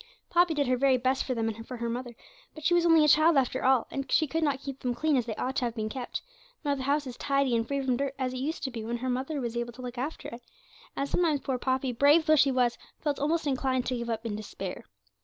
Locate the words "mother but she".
1.87-2.73